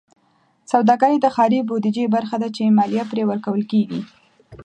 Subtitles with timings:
[0.71, 4.01] سوداګرۍ د ښاري بودیجې برخه ده چې مالیه پرې ورکول کېږي.